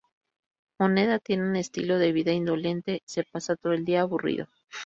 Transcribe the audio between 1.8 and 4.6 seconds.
de vida indolente, se pasa todo el día aburrido.